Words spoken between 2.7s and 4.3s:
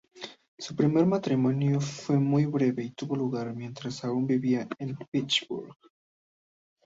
y tuvo lugar mientras aún